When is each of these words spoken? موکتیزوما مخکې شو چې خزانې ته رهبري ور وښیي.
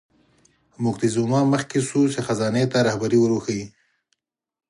موکتیزوما 0.83 1.41
مخکې 1.53 1.79
شو 1.87 2.01
چې 2.13 2.19
خزانې 2.27 2.63
ته 2.71 2.77
رهبري 2.87 3.17
ور 3.19 3.31
وښیي. 3.33 3.65